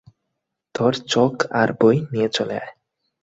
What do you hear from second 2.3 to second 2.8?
চলে আয়।